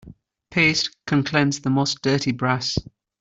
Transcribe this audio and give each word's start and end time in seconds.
Paste 0.49 0.97
can 1.05 1.23
cleanse 1.23 1.59
the 1.59 1.69
most 1.69 2.01
dirty 2.01 2.31
brass. 2.31 2.75